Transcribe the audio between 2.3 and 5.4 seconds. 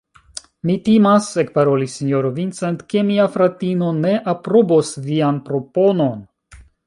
Vincent, ke mia fratino ne aprobos vian